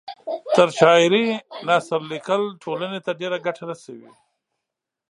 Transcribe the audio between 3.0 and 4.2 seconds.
ته ډېره ګټه رسوي